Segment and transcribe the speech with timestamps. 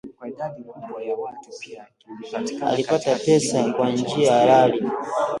[2.67, 4.83] Alipata pesa kwa njia halali